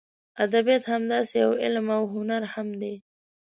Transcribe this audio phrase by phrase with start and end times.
[0.45, 2.95] ادبیات همداسې یو علم او هنر هم دی.